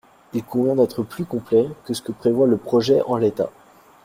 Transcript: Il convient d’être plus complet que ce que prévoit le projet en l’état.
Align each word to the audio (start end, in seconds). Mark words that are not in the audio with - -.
Il 0.33 0.43
convient 0.43 0.75
d’être 0.75 1.03
plus 1.03 1.25
complet 1.25 1.67
que 1.85 1.93
ce 1.93 2.01
que 2.01 2.11
prévoit 2.11 2.47
le 2.47 2.57
projet 2.57 3.03
en 3.05 3.17
l’état. 3.17 3.51